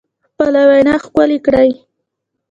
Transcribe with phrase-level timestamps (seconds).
[0.29, 1.69] خپله وینا ښکلې کړئ